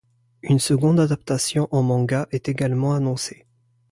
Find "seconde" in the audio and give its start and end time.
0.57-0.99